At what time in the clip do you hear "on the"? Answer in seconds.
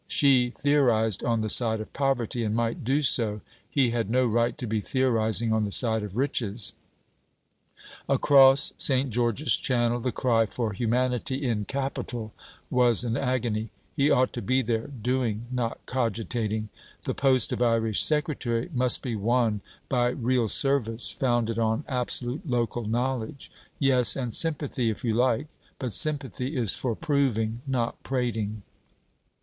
1.23-1.47, 5.53-5.71